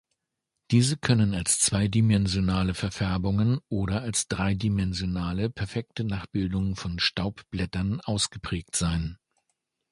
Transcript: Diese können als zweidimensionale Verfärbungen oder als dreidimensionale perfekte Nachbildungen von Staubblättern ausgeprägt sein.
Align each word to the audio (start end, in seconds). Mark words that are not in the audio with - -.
Diese 0.71 0.97
können 0.97 1.35
als 1.35 1.59
zweidimensionale 1.59 2.73
Verfärbungen 2.73 3.59
oder 3.69 4.01
als 4.01 4.27
dreidimensionale 4.27 5.51
perfekte 5.51 6.03
Nachbildungen 6.03 6.75
von 6.75 6.97
Staubblättern 6.97 8.01
ausgeprägt 8.01 8.75
sein. 8.75 9.19